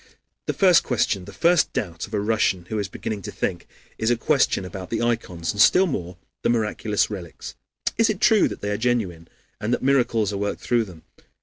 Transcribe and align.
The 0.47 0.53
first 0.53 0.81
question, 0.81 1.25
the 1.25 1.31
first 1.31 1.73
doubt 1.73 2.07
of 2.07 2.13
a 2.15 2.19
Russian 2.19 2.65
who 2.69 2.79
is 2.79 2.87
beginning 2.87 3.21
to 3.21 3.31
think, 3.31 3.67
is 3.99 4.09
a 4.09 4.17
question 4.17 4.65
about 4.65 4.89
the 4.89 4.99
ikons, 4.99 5.51
and 5.51 5.61
still 5.61 5.85
more 5.85 6.17
the 6.41 6.49
miraculous 6.49 7.11
relics: 7.11 7.53
Is 7.99 8.09
it 8.09 8.19
true 8.19 8.47
that 8.47 8.61
they 8.61 8.71
are 8.71 8.77
genuine, 8.77 9.27
and 9.59 9.71
that 9.71 9.83
miracles 9.83 10.33
are 10.33 10.37
worked 10.39 10.61
through 10.61 10.85
them? 10.85 11.03